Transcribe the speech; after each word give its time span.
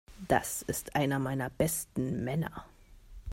Das 0.27 0.63
ist 0.63 0.95
einer 0.95 1.19
meiner 1.19 1.51
besten 1.51 2.23
Männer. 2.23 2.65